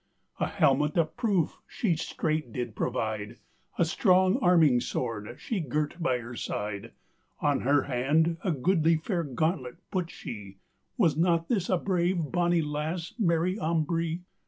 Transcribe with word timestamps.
A 0.39 0.47
helmett 0.47 0.97
of 0.97 1.15
proofe 1.15 1.57
shee 1.67 1.95
strait 1.95 2.51
did 2.51 2.75
provide, 2.75 3.37
A 3.77 3.85
stronge 3.85 4.39
arminge 4.41 4.81
sword 4.81 5.35
shee 5.39 5.59
girt 5.59 6.01
by 6.01 6.17
her 6.17 6.35
side, 6.35 6.93
On 7.39 7.59
her 7.61 7.83
hand 7.83 8.37
a 8.43 8.51
goodly 8.51 8.95
faire 8.95 9.23
gauntlett 9.23 9.75
put 9.91 10.09
shee: 10.09 10.57
Was 10.97 11.15
not 11.15 11.49
this 11.49 11.69
a 11.69 11.77
brave 11.77 12.31
bonny 12.31 12.63
lasse, 12.63 13.13
Mary 13.19 13.59
Ambree? 13.59 14.21